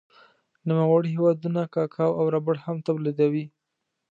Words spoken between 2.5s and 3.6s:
هم تولیدوي.